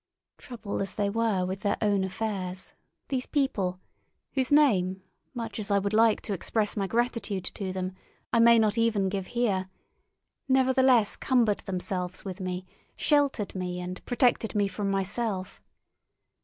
Troubled 0.39 0.81
as 0.81 0.95
they 0.95 1.11
were 1.11 1.45
with 1.45 1.59
their 1.59 1.77
own 1.79 2.03
affairs, 2.03 2.73
these 3.09 3.27
people, 3.27 3.79
whose 4.31 4.51
name, 4.51 5.03
much 5.35 5.59
as 5.59 5.69
I 5.69 5.77
would 5.77 5.93
like 5.93 6.21
to 6.21 6.33
express 6.33 6.75
my 6.75 6.87
gratitude 6.87 7.43
to 7.45 7.71
them, 7.71 7.93
I 8.33 8.39
may 8.39 8.57
not 8.57 8.79
even 8.79 9.09
give 9.09 9.27
here, 9.27 9.69
nevertheless 10.47 11.15
cumbered 11.15 11.59
themselves 11.59 12.25
with 12.25 12.39
me, 12.41 12.65
sheltered 12.95 13.53
me, 13.53 13.79
and 13.79 14.03
protected 14.07 14.55
me 14.55 14.67
from 14.67 14.89
myself. 14.89 15.61